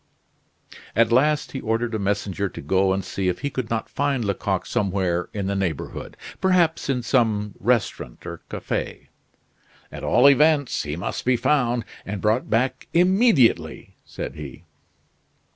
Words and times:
At 0.95 1.11
last 1.11 1.51
he 1.51 1.61
ordered 1.61 1.93
a 1.93 1.99
messenger 1.99 2.49
to 2.49 2.61
go 2.61 2.91
and 2.91 3.05
see 3.05 3.27
if 3.27 3.41
he 3.41 3.51
could 3.51 3.69
not 3.69 3.87
find 3.87 4.25
Lecoq 4.25 4.65
somewhere 4.65 5.29
in 5.31 5.45
the 5.45 5.53
neighborhood; 5.55 6.17
perhaps 6.41 6.89
in 6.89 7.03
some 7.03 7.53
restaurant 7.59 8.25
or 8.25 8.41
cafe. 8.49 9.09
"At 9.91 10.03
all 10.03 10.27
events, 10.27 10.81
he 10.81 10.95
must 10.95 11.23
be 11.23 11.37
found 11.37 11.85
and 12.03 12.19
brought 12.19 12.49
back 12.49 12.87
immediately," 12.95 13.95
said 14.03 14.33
he. 14.33 14.63